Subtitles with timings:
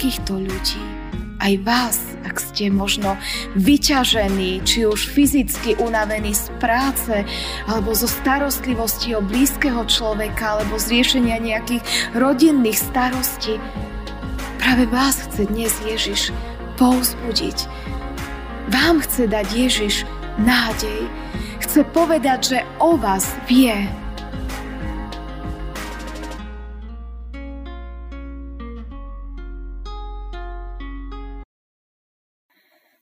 [0.00, 0.80] takýchto ľudí,
[1.44, 3.20] aj vás, ak ste možno
[3.52, 7.20] vyťažení, či už fyzicky unavení z práce,
[7.68, 11.84] alebo zo starostlivosti o blízkeho človeka, alebo z riešenia nejakých
[12.16, 13.60] rodinných starostí.
[14.56, 16.32] Práve vás chce dnes Ježiš
[16.80, 17.68] pouzbudiť.
[18.72, 20.08] Vám chce dať Ježiš
[20.40, 21.12] nádej.
[21.60, 23.99] Chce povedať, že o vás vie.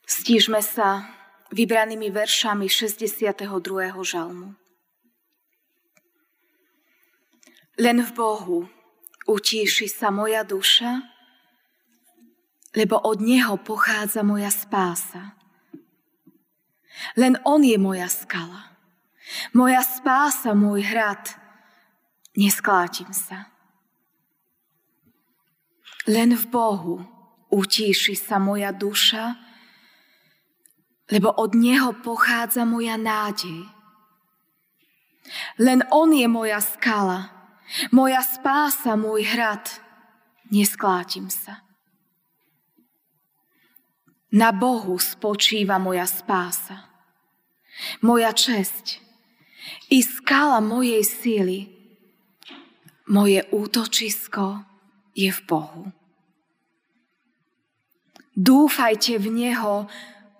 [0.09, 1.05] Stížme sa
[1.53, 3.45] vybranými veršami 62.
[3.93, 4.57] žalmu.
[7.77, 8.65] Len v Bohu
[9.29, 11.05] utíši sa moja duša,
[12.73, 15.37] lebo od Neho pochádza moja spása.
[17.13, 18.81] Len On je moja skala,
[19.53, 21.37] moja spása, môj hrad.
[22.33, 23.53] Nesklátim sa.
[26.09, 26.97] Len v Bohu
[27.53, 29.48] utíši sa moja duša,
[31.09, 33.65] lebo od Neho pochádza moja nádej.
[35.61, 37.33] Len On je moja skala,
[37.93, 39.65] moja spása, môj hrad.
[40.49, 41.61] Nesklátim sa.
[44.33, 46.89] Na Bohu spočíva moja spása,
[48.05, 49.01] moja česť
[49.93, 51.59] i skala mojej síly.
[53.09, 54.69] Moje útočisko
[55.17, 55.85] je v Bohu.
[58.37, 59.89] Dúfajte v Neho,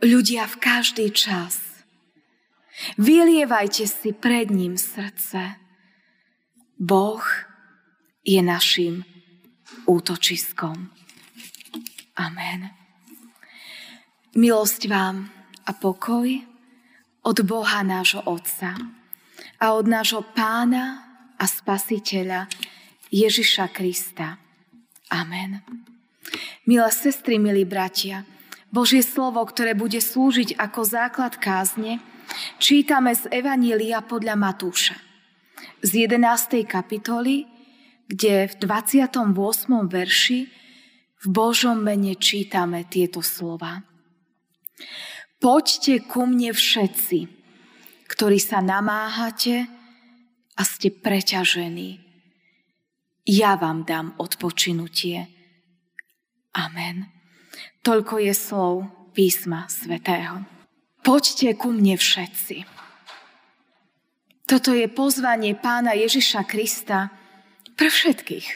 [0.03, 1.59] ľudia v každý čas.
[2.95, 5.59] Vylievajte si pred ním srdce.
[6.79, 7.25] Boh
[8.23, 9.03] je našim
[9.83, 10.95] útočiskom.
[12.15, 12.71] Amen.
[14.39, 15.27] Milosť vám
[15.67, 16.29] a pokoj
[17.27, 18.79] od Boha nášho Otca
[19.59, 21.03] a od nášho Pána
[21.35, 22.47] a Spasiteľa
[23.11, 24.39] Ježiša Krista.
[25.11, 25.63] Amen.
[26.69, 28.23] Milé sestry, milí bratia,
[28.69, 32.05] Božie slovo, ktoré bude slúžiť ako základ kázne,
[32.61, 34.97] čítame z Evanília podľa Matúša.
[35.81, 36.69] Z 11.
[36.69, 37.49] kapitoly,
[38.09, 39.25] kde v 28.
[39.89, 40.41] verši
[41.19, 43.83] v Božom mene čítame tieto slova.
[45.39, 47.19] Poďte ku mne všetci,
[48.07, 49.67] ktorí sa namáhate
[50.59, 52.05] a ste preťažení.
[53.29, 55.29] Ja vám dám odpočinutie.
[56.57, 57.18] Amen.
[57.89, 58.75] Toľko je slov
[59.17, 60.45] písma svätého.
[61.01, 62.69] Poďte ku mne všetci.
[64.45, 67.09] Toto je pozvanie pána Ježiša Krista
[67.81, 68.49] pre všetkých.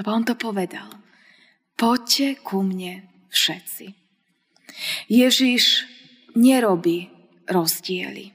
[0.00, 0.88] Lebo on to povedal.
[1.76, 3.92] Poďte ku mne všetci.
[5.12, 5.84] Ježiš
[6.32, 7.12] nerobí
[7.52, 8.32] rozdiely.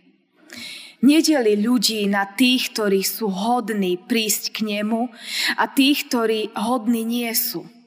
[1.02, 5.10] Nedeli ľudí na tých, ktorí sú hodní prísť k nemu
[5.58, 7.81] a tých, ktorí hodní nie sú.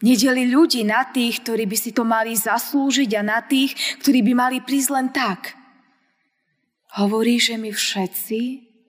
[0.00, 4.32] Nedeli ľudí na tých, ktorí by si to mali zaslúžiť a na tých, ktorí by
[4.32, 5.52] mali prísť len tak.
[6.96, 8.40] Hovorí, že my všetci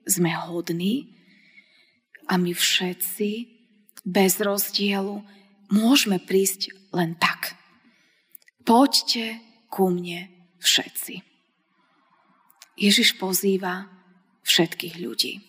[0.08, 1.12] sme hodní
[2.26, 3.30] a my všetci
[4.02, 5.20] bez rozdielu
[5.70, 7.54] môžeme prísť len tak.
[8.64, 11.14] Poďte ku mne všetci.
[12.80, 13.86] Ježiš pozýva
[14.42, 15.44] všetkých ľudí.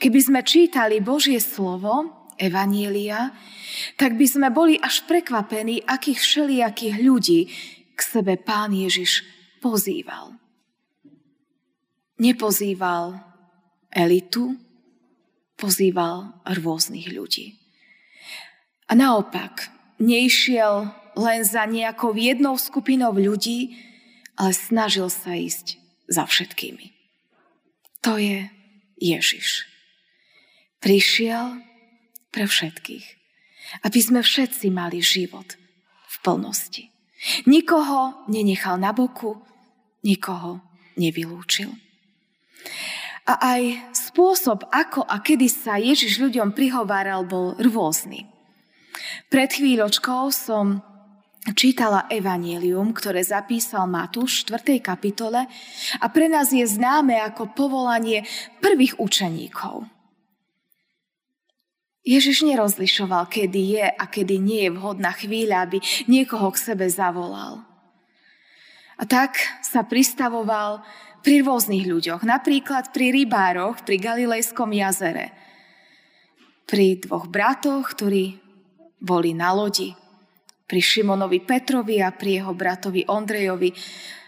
[0.00, 3.34] Keby sme čítali Božie slovo, Evanielia,
[4.00, 7.40] tak by sme boli až prekvapení, akých všelijakých ľudí
[7.96, 9.24] k sebe pán Ježiš
[9.60, 10.36] pozýval.
[12.16, 13.20] Nepozýval
[13.92, 14.56] elitu,
[15.56, 17.56] pozýval rôznych ľudí.
[18.86, 23.80] A naopak, neišiel len za nejakou jednou skupinou ľudí,
[24.36, 26.92] ale snažil sa ísť za všetkými.
[28.04, 28.46] To je
[29.00, 29.66] Ježiš.
[30.78, 31.58] Prišiel
[32.36, 33.06] pre všetkých.
[33.88, 35.56] Aby sme všetci mali život
[36.04, 36.92] v plnosti.
[37.48, 39.40] Nikoho nenechal na boku,
[40.04, 40.60] nikoho
[41.00, 41.72] nevylúčil.
[43.26, 43.62] A aj
[43.96, 48.28] spôsob, ako a kedy sa Ježiš ľuďom prihováral, bol rôzny.
[49.32, 50.84] Pred chvíľočkou som
[51.56, 54.78] čítala Evangelium, ktoré zapísal Matúš v 4.
[54.78, 55.48] kapitole
[55.98, 58.22] a pre nás je známe ako povolanie
[58.62, 59.95] prvých učeníkov.
[62.06, 67.66] Ježiš nerozlišoval, kedy je a kedy nie je vhodná chvíľa, aby niekoho k sebe zavolal.
[68.96, 70.86] A tak sa pristavoval
[71.26, 75.34] pri rôznych ľuďoch, napríklad pri rybároch pri Galilejskom jazere,
[76.70, 78.38] pri dvoch bratoch, ktorí
[79.02, 79.90] boli na lodi,
[80.66, 83.70] pri Šimonovi Petrovi a pri jeho bratovi Ondrejovi.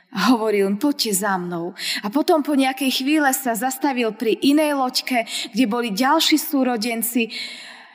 [0.09, 1.77] Hovoril, poďte za mnou.
[2.01, 7.29] A potom po nejakej chvíle sa zastavil pri inej loďke, kde boli ďalší súrodenci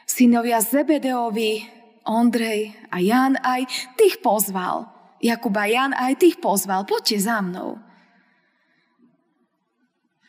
[0.06, 1.66] synovia Zebedeovi,
[2.06, 3.66] Ondrej a Jan aj
[3.98, 4.92] tých pozval.
[5.24, 6.86] Jakub a Jan aj tých pozval.
[6.86, 7.80] Poďte za mnou.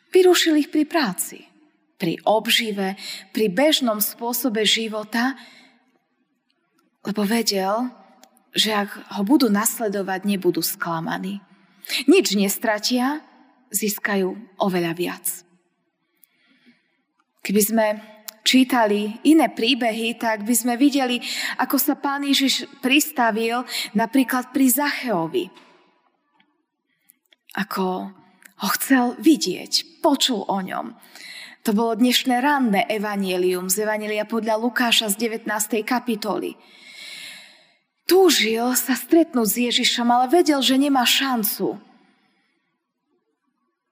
[0.09, 1.43] Vyrušil ich pri práci,
[1.99, 2.95] pri obžive,
[3.35, 5.35] pri bežnom spôsobe života,
[7.03, 7.91] lebo vedel,
[8.55, 11.43] že ak ho budú nasledovať, nebudú sklamaní.
[12.09, 13.21] Nič nestratia,
[13.69, 15.25] získajú oveľa viac.
[17.45, 17.85] Keby sme
[18.45, 21.21] čítali iné príbehy, tak by sme videli,
[21.61, 23.65] ako sa pán Ježiš pristavil
[23.97, 25.45] napríklad pri Zacheovi.
[27.57, 27.85] Ako
[28.55, 30.93] ho chcel vidieť, počul o ňom.
[31.65, 35.49] To bolo dnešné ranné evanielium z Evanielia podľa Lukáša z 19.
[35.81, 36.53] kapitoly.
[38.05, 41.81] Túžil sa stretnúť s Ježišom, ale vedel, že nemá šancu.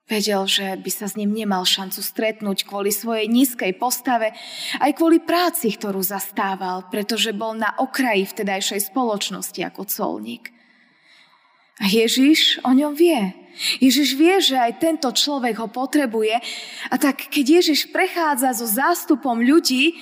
[0.04, 4.36] Vedel, že by sa s ním nemal šancu stretnúť kvôli svojej nízkej postave,
[4.78, 10.52] aj kvôli práci, ktorú zastával, pretože bol na okraji vtedajšej spoločnosti ako colník.
[11.80, 13.32] A Ježiš o ňom vie.
[13.80, 16.36] Ježiš vie, že aj tento človek ho potrebuje
[16.90, 19.96] a tak keď Ježiš prechádza so zástupom ľudí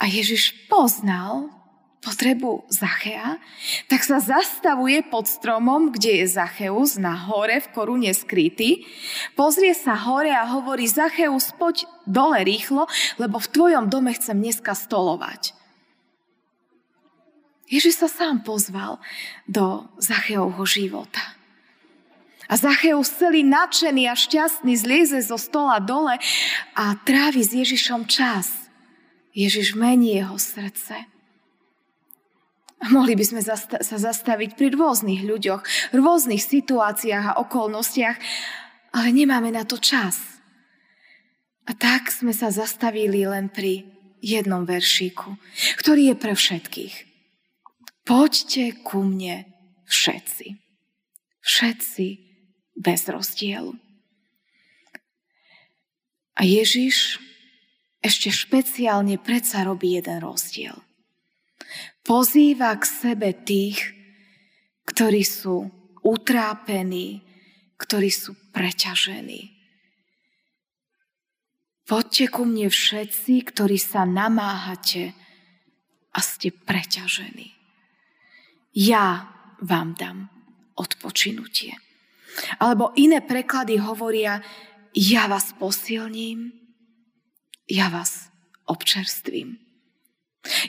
[0.00, 1.57] a Ježiš poznal
[1.98, 3.42] potrebu Zachea,
[3.90, 8.86] tak sa zastavuje pod stromom, kde je Zacheus na hore v korune skrytý,
[9.34, 12.86] pozrie sa hore a hovorí Zacheus, poď dole rýchlo,
[13.18, 15.58] lebo v tvojom dome chcem dneska stolovať.
[17.68, 18.96] Ježiš sa sám pozval
[19.44, 21.20] do Zacheovho života.
[22.48, 26.16] A Zacheus celý nadšený a šťastný zlieze zo stola dole
[26.72, 28.48] a trávi s Ježišom čas.
[29.36, 31.17] Ježiš mení jeho srdce.
[32.78, 33.58] Mohli by sme sa
[33.98, 38.16] zastaviť pri rôznych ľuďoch, rôznych situáciách a okolnostiach,
[38.94, 40.38] ale nemáme na to čas.
[41.66, 43.82] A tak sme sa zastavili len pri
[44.22, 45.34] jednom veršíku,
[45.82, 46.94] ktorý je pre všetkých.
[48.06, 49.44] Poďte ku mne
[49.84, 50.46] všetci.
[51.42, 52.06] Všetci
[52.78, 53.74] bez rozdielu.
[56.38, 57.18] A Ježiš
[57.98, 60.87] ešte špeciálne predsa robí jeden rozdiel
[62.02, 63.94] pozýva k sebe tých,
[64.88, 65.68] ktorí sú
[66.02, 67.22] utrápení,
[67.78, 69.54] ktorí sú preťažení.
[71.88, 75.16] Poďte ku mne všetci, ktorí sa namáhate
[76.12, 77.56] a ste preťažení.
[78.76, 79.32] Ja
[79.64, 80.28] vám dám
[80.76, 81.72] odpočinutie.
[82.60, 84.44] Alebo iné preklady hovoria,
[84.92, 86.52] ja vás posilním,
[87.68, 88.28] ja vás
[88.68, 89.67] občerstvím.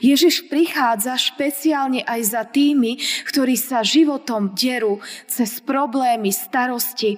[0.03, 7.17] Ježiš prichádza špeciálne aj za tými, ktorí sa životom derú cez problémy, starosti,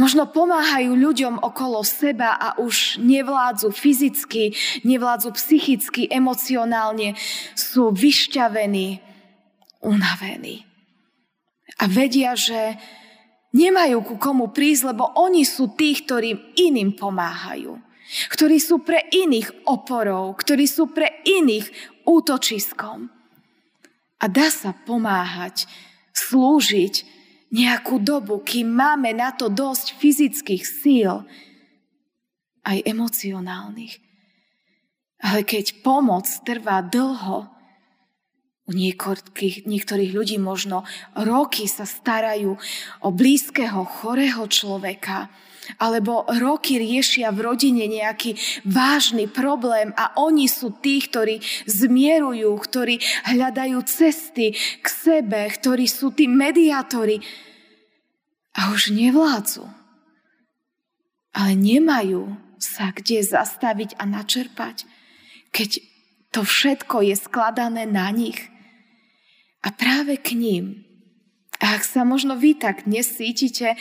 [0.00, 4.56] Možno pomáhajú ľuďom okolo seba a už nevládzu fyzicky,
[4.88, 7.12] nevládzu psychicky, emocionálne,
[7.52, 9.04] sú vyšťavení,
[9.84, 10.64] unavení.
[11.76, 12.80] A vedia, že
[13.52, 17.92] nemajú ku komu prísť, lebo oni sú tí, ktorým iným pomáhajú
[18.28, 21.72] ktorí sú pre iných oporou, ktorí sú pre iných
[22.04, 23.08] útočiskom.
[24.22, 25.66] A dá sa pomáhať,
[26.12, 27.08] slúžiť
[27.52, 31.24] nejakú dobu, kým máme na to dosť fyzických síl,
[32.62, 33.98] aj emocionálnych.
[35.22, 37.50] Ale keď pomoc trvá dlho,
[38.62, 40.86] u niektorých, niektorých ľudí možno
[41.18, 42.54] roky sa starajú
[43.02, 45.26] o blízkeho, chorého človeka,
[45.78, 48.34] alebo roky riešia v rodine nejaký
[48.66, 52.98] vážny problém a oni sú tí, ktorí zmierujú, ktorí
[53.30, 57.22] hľadajú cesty k sebe, ktorí sú tí mediátori
[58.58, 59.64] a už nevládzu.
[61.32, 64.84] Ale nemajú sa kde zastaviť a načerpať,
[65.50, 65.80] keď
[66.32, 68.51] to všetko je skladané na nich.
[69.62, 70.82] A práve k ním.
[71.62, 73.78] Ak sa možno vy tak dnes cítite,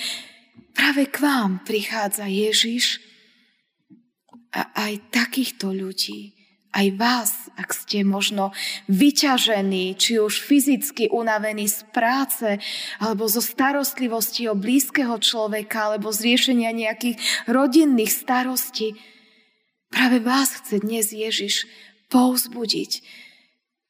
[0.71, 3.03] Práve k vám prichádza Ježiš
[4.55, 6.35] a aj takýchto ľudí,
[6.71, 8.55] aj vás, ak ste možno
[8.87, 12.63] vyťažení, či už fyzicky unavení z práce,
[13.03, 17.19] alebo zo starostlivosti o blízkeho človeka, alebo z riešenia nejakých
[17.51, 18.95] rodinných starostí.
[19.91, 21.67] Práve vás chce dnes Ježiš
[22.07, 23.03] povzbudiť.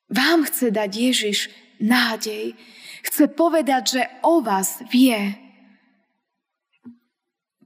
[0.09, 2.55] Vám chce dať Ježiš nádej.
[3.01, 5.17] Chce povedať, že o vás vie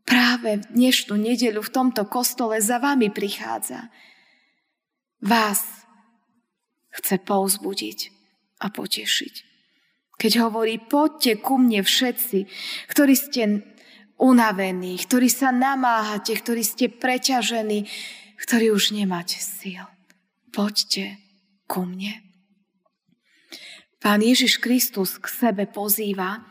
[0.06, 3.92] práve v dnešnú nedeľu v tomto kostole za vami prichádza.
[5.20, 5.62] Vás
[6.96, 8.00] chce pouzbudiť
[8.64, 9.36] a potešiť.
[10.16, 12.48] Keď hovorí, poďte ku mne všetci,
[12.88, 13.44] ktorí ste
[14.16, 17.84] unavení, ktorí sa namáhate, ktorí ste preťažení,
[18.40, 19.84] ktorí už nemáte síl.
[20.56, 21.20] Poďte
[21.68, 22.25] ku mne.
[24.06, 26.46] Pán Ježiš Kristus k sebe pozýva,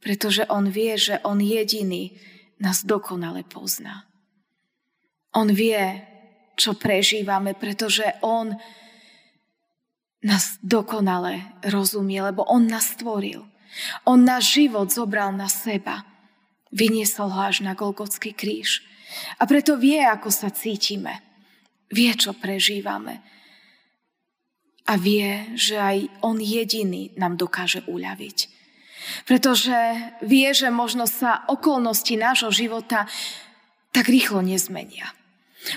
[0.00, 2.16] pretože on vie, že on jediný
[2.56, 4.08] nás dokonale pozná.
[5.36, 5.76] On vie,
[6.56, 8.56] čo prežívame, pretože on
[10.24, 13.44] nás dokonale rozumie, lebo on nás stvoril.
[14.08, 16.00] On náš život zobral na seba.
[16.72, 18.80] Vyniesol ho až na Golgotský kríž.
[19.36, 21.20] A preto vie, ako sa cítime.
[21.92, 23.20] Vie, čo prežívame.
[24.86, 28.38] A vie, že aj on jediný nám dokáže uľaviť.
[29.26, 29.76] Pretože
[30.22, 33.06] vie, že možno sa okolnosti nášho života
[33.90, 35.10] tak rýchlo nezmenia.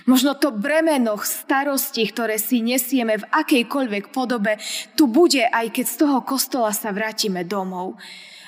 [0.06, 4.62] Možno to bremeno starosti, ktoré si nesieme v akejkoľvek podobe,
[4.94, 7.98] tu bude, aj keď z toho kostola sa vrátime domov.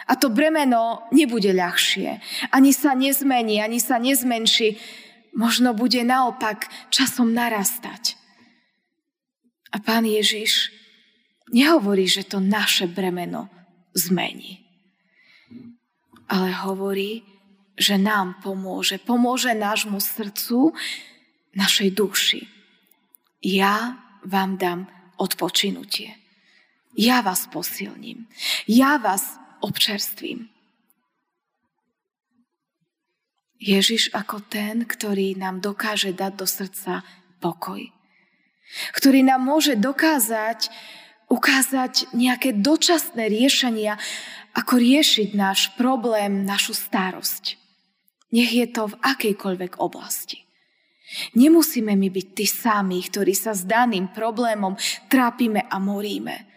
[0.06, 2.20] A to bremeno nebude ľahšie.
[2.54, 4.78] Ani sa nezmení, ani sa nezmenší.
[5.34, 8.21] Možno bude naopak časom narastať.
[9.72, 10.72] A pán Ježiš
[11.52, 13.48] nehovorí, že to naše bremeno
[13.96, 14.64] zmení.
[16.32, 17.24] Ale hovorí,
[17.76, 19.00] že nám pomôže.
[19.00, 20.76] Pomôže nášmu srdcu,
[21.56, 22.42] našej duši.
[23.44, 24.88] Ja vám dám
[25.20, 26.16] odpočinutie.
[26.96, 28.28] Ja vás posilním.
[28.68, 30.52] Ja vás občerstvím.
[33.62, 37.06] Ježiš ako ten, ktorý nám dokáže dať do srdca
[37.38, 38.01] pokoj.
[38.96, 40.72] Ktorý nám môže dokázať,
[41.32, 44.00] ukázať nejaké dočasné riešenia,
[44.52, 47.56] ako riešiť náš problém, našu starosť.
[48.32, 50.44] Nech je to v akejkoľvek oblasti.
[51.36, 54.80] Nemusíme my byť tí sami, ktorí sa s daným problémom
[55.12, 56.48] trápime a moríme.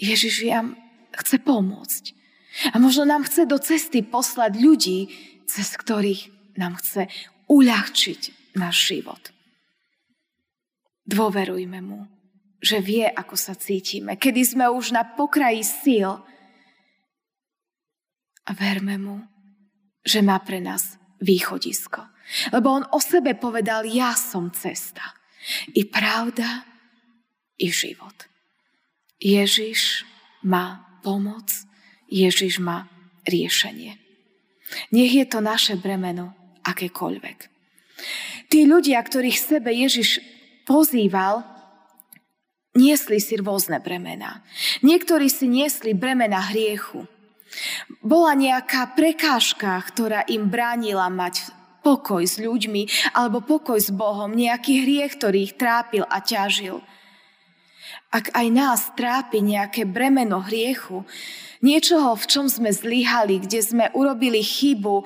[0.00, 0.72] Ježiš vám
[1.12, 2.04] chce pomôcť.
[2.72, 5.12] A možno nám chce do cesty poslať ľudí,
[5.44, 7.12] cez ktorých nám chce
[7.52, 9.20] uľahčiť náš život.
[11.08, 12.04] Dôverujme mu,
[12.60, 16.20] že vie, ako sa cítime, kedy sme už na pokraji síl.
[18.44, 19.16] A verme mu,
[20.04, 22.04] že má pre nás východisko.
[22.52, 25.16] Lebo on o sebe povedal, ja som cesta.
[25.72, 26.68] I pravda,
[27.56, 28.28] i život.
[29.16, 30.04] Ježiš
[30.44, 31.48] má pomoc,
[32.12, 32.84] Ježiš má
[33.24, 33.96] riešenie.
[34.92, 36.36] Nech je to naše bremeno
[36.68, 37.38] akékoľvek.
[38.52, 40.20] Tí ľudia, ktorých sebe Ježiš
[40.68, 41.40] pozýval,
[42.76, 44.44] niesli si rôzne bremena.
[44.84, 47.08] Niektorí si niesli bremena hriechu.
[48.04, 51.48] Bola nejaká prekážka, ktorá im bránila mať
[51.80, 56.84] pokoj s ľuďmi alebo pokoj s Bohom, nejaký hriech, ktorý ich trápil a ťažil.
[58.12, 61.08] Ak aj nás trápi nejaké bremeno hriechu,
[61.64, 65.04] niečoho, v čom sme zlyhali, kde sme urobili chybu,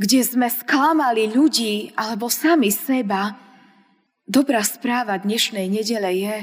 [0.00, 3.36] kde sme sklamali ľudí alebo sami seba,
[4.30, 6.36] dobrá správa dnešnej nedele je,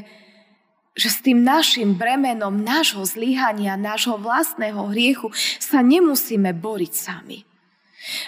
[0.99, 7.47] že s tým našim bremenom nášho zlyhania, nášho vlastného hriechu sa nemusíme boriť sami.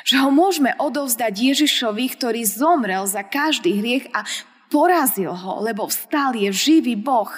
[0.07, 4.23] Že ho môžeme odovzdať Ježišovi, ktorý zomrel za každý hriech a
[4.71, 7.31] porazil ho, lebo vstal, je živý Boh.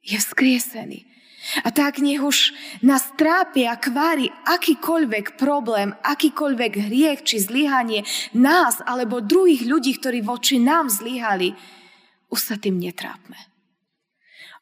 [0.00, 1.04] Je vzkriesený.
[1.62, 8.02] A tak nech už nás trápi a kvári akýkoľvek problém, akýkoľvek hriech či zlyhanie
[8.34, 11.54] nás alebo druhých ľudí, ktorí voči nám zlyhali,
[12.30, 13.38] už sa tým netrápme.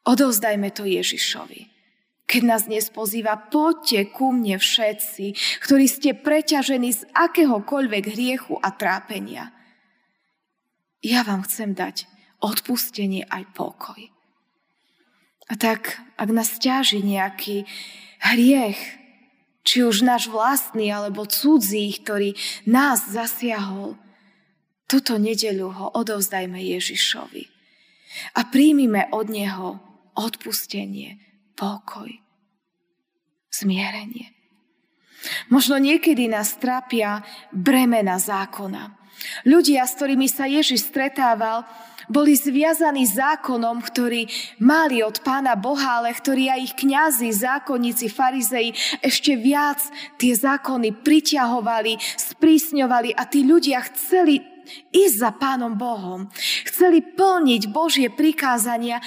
[0.05, 1.73] Odovzdajme to Ježišovi.
[2.25, 8.73] Keď nás dnes pozýva, poďte ku mne všetci, ktorí ste preťažení z akéhokoľvek hriechu a
[8.73, 9.53] trápenia.
[11.05, 12.09] Ja vám chcem dať
[12.41, 14.14] odpustenie aj pokoj.
[15.45, 17.69] A tak, ak nás ťaží nejaký
[18.17, 18.81] hriech,
[19.65, 22.37] či už náš vlastný alebo cudzí, ktorý
[22.69, 23.97] nás zasiahol,
[24.85, 27.49] túto nedeľu ho odovzdajme Ježišovi
[28.37, 29.69] a príjmime od Neho
[30.15, 31.19] odpustenie,
[31.57, 32.09] pokoj,
[33.49, 34.31] zmierenie.
[35.49, 38.93] Možno niekedy nás trápia bremena zákona.
[39.47, 41.65] Ľudia, s ktorými sa Ježiš stretával,
[42.07, 44.27] boli zviazaní zákonom, ktorý
[44.61, 49.81] mali od pána Boha, ale ktorí aj ich kňazi, zákonníci, farizei ešte viac
[50.19, 54.41] tie zákony priťahovali, sprísňovali a tí ľudia chceli
[54.89, 56.27] ísť za pánom Bohom.
[56.65, 58.97] Chceli plniť Božie prikázania,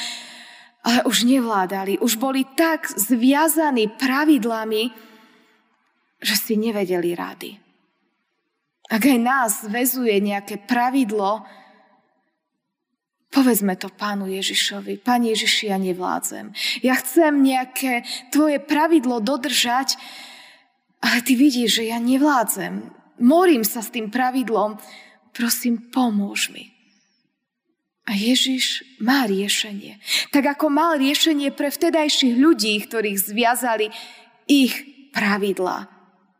[0.87, 4.95] ale už nevládali, už boli tak zviazaní pravidlami,
[6.23, 7.51] že si nevedeli rady.
[8.89, 11.45] Ak aj nás vezuje nejaké pravidlo,
[13.29, 15.01] povedzme to pánu Ježišovi.
[15.01, 16.53] Pán Ježiši, ja nevládzem.
[16.81, 20.01] Ja chcem nejaké tvoje pravidlo dodržať,
[20.99, 22.91] ale ty vidíš, že ja nevládzem.
[23.23, 24.79] Morím sa s tým pravidlom.
[25.35, 26.75] Prosím, pomôž mi.
[28.09, 30.01] A Ježiš má riešenie.
[30.33, 33.93] Tak ako mal riešenie pre vtedajších ľudí, ktorých zviazali
[34.49, 34.73] ich
[35.13, 35.93] pravidla,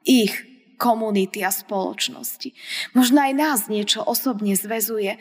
[0.09, 0.33] ich
[0.81, 2.57] komunity a spoločnosti.
[2.97, 5.21] Možno aj nás niečo osobne zväzuje.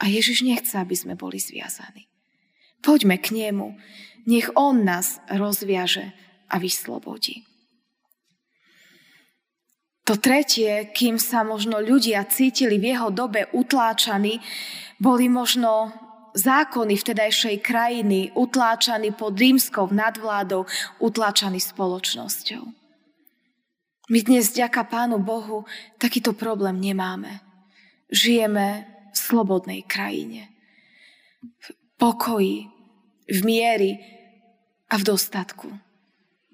[0.00, 2.08] A Ježiš nechce, aby sme boli zviazaní.
[2.80, 3.76] Poďme k nemu.
[4.24, 6.16] Nech on nás rozviaže
[6.48, 7.44] a vyslobodí.
[10.08, 14.42] To tretie, kým sa možno ľudia cítili v jeho dobe utláčaní,
[14.98, 15.94] boli možno
[16.34, 20.66] zákony vtedajšej krajiny utláčaní pod rímskou nadvládou,
[20.98, 22.64] utláčaní spoločnosťou.
[24.10, 25.62] My dnes, ďaká Pánu Bohu,
[25.94, 27.38] takýto problém nemáme.
[28.10, 30.50] Žijeme v slobodnej krajine.
[31.42, 31.66] V
[32.00, 32.70] pokoji,
[33.30, 33.92] v miery
[34.90, 35.68] a v dostatku.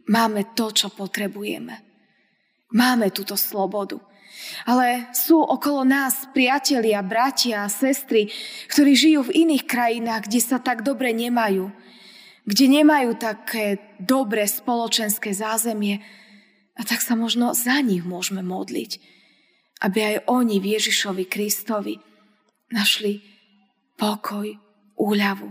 [0.07, 1.83] Máme to, čo potrebujeme.
[2.75, 3.99] Máme túto slobodu.
[4.69, 8.29] Ale sú okolo nás priatelia, bratia a sestry,
[8.69, 11.73] ktorí žijú v iných krajinách, kde sa tak dobre nemajú,
[12.45, 16.05] kde nemajú také dobré spoločenské zázemie.
[16.77, 19.01] A tak sa možno za nich môžeme modliť,
[19.81, 21.97] aby aj oni v Ježišovi Kristovi
[22.71, 23.23] našli
[23.97, 24.57] pokoj,
[24.97, 25.51] úľavu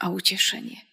[0.00, 0.86] a utešenie.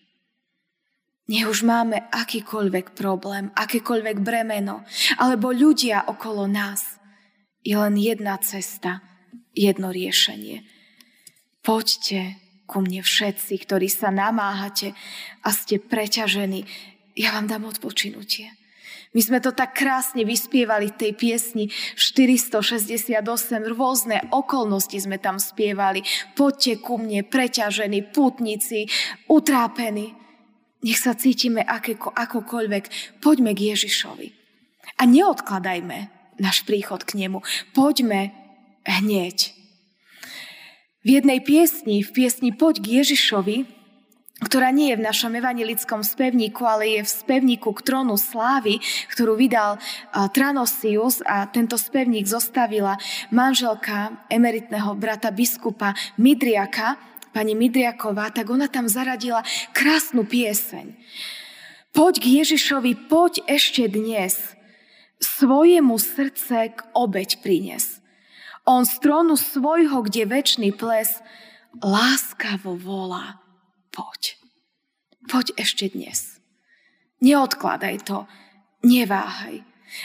[1.24, 4.84] Nech už máme akýkoľvek problém, akékoľvek bremeno,
[5.16, 7.00] alebo ľudia okolo nás.
[7.64, 9.00] Je len jedna cesta,
[9.56, 10.68] jedno riešenie.
[11.64, 12.36] Poďte
[12.68, 14.92] ku mne všetci, ktorí sa namáhate
[15.48, 16.68] a ste preťažení.
[17.16, 18.52] Ja vám dám odpočinutie.
[19.14, 23.14] My sme to tak krásne vyspievali v tej piesni 468,
[23.70, 26.02] rôzne okolnosti sme tam spievali.
[26.34, 28.90] Poďte ku mne, preťažení, putníci,
[29.30, 30.18] utrápení.
[30.84, 32.84] Nech sa cítime akéko, akokoľvek.
[33.24, 34.28] Poďme k Ježišovi.
[35.00, 35.98] A neodkladajme
[36.42, 37.40] náš príchod k nemu.
[37.72, 38.34] Poďme
[38.84, 39.56] hneď.
[41.04, 43.83] V jednej piesni, v piesni Poď k Ježišovi,
[44.41, 48.82] ktorá nie je v našom evangelickom spevníku, ale je v spevníku k trónu slávy,
[49.13, 49.78] ktorú vydal
[50.34, 52.98] Tranosius a tento spevník zostavila
[53.30, 56.98] manželka emeritného brata biskupa Midriaka,
[57.30, 60.98] pani Midriaková, tak ona tam zaradila krásnu pieseň.
[61.93, 64.38] Poď k Ježišovi, poď ešte dnes,
[65.22, 68.02] svojemu srdce k obeď prines.
[68.65, 71.22] On z trónu svojho, kde väčší ples,
[71.84, 73.42] láskavo volá,
[73.93, 74.41] poď.
[75.29, 76.41] Poď ešte dnes.
[77.21, 78.25] Neodkladaj to,
[78.84, 79.62] neváhaj.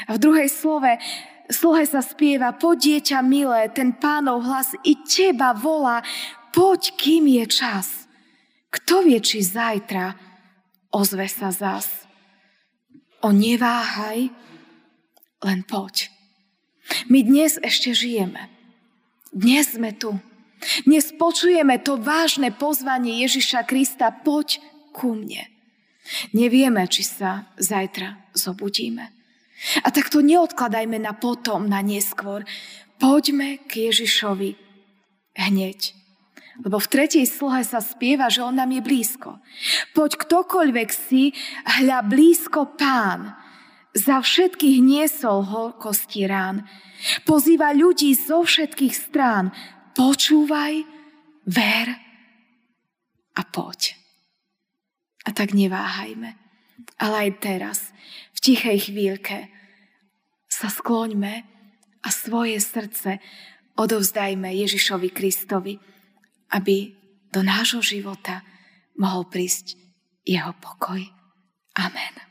[0.06, 1.00] A v druhej slove,
[1.48, 6.04] slohe sa spieva, poď dieťa milé, ten pánov hlas i teba volá,
[6.52, 8.06] poď, kým je čas.
[8.68, 10.12] Kto vie, či zajtra
[10.92, 11.88] ozve sa zas.
[13.24, 14.30] O neváhaj,
[15.42, 16.12] len poď.
[17.10, 18.48] My dnes ešte žijeme.
[19.34, 20.16] Dnes sme tu.
[20.86, 24.58] Dnes počujeme to vážne pozvanie Ježiša Krista, poď
[24.90, 25.46] ku mne.
[26.34, 29.12] Nevieme, či sa zajtra zobudíme.
[29.82, 32.46] A tak to neodkladajme na potom, na neskôr.
[32.98, 34.58] Poďme k Ježišovi
[35.38, 35.94] hneď.
[36.58, 39.38] Lebo v tretej slohe sa spieva, že on nám je blízko.
[39.94, 41.30] Poď ktokoľvek si,
[41.62, 43.38] hľa blízko pán.
[43.94, 46.66] Za všetkých niesol horkosti rán.
[47.22, 49.54] Pozýva ľudí zo všetkých strán.
[49.98, 50.86] Počúvaj,
[51.50, 51.88] ver
[53.34, 53.98] a poď.
[55.26, 56.38] A tak neváhajme.
[57.02, 57.78] Ale aj teraz,
[58.32, 59.50] v tichej chvíľke,
[60.46, 61.42] sa skloňme
[61.98, 63.18] a svoje srdce
[63.74, 65.74] odovzdajme Ježišovi Kristovi
[66.52, 66.96] aby
[67.28, 68.40] do nášho života
[68.96, 69.76] mohol prísť
[70.24, 71.00] jeho pokoj.
[71.76, 72.27] Amen.